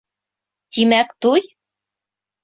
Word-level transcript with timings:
Тимәк, 0.77 1.13
туй! 1.25 1.45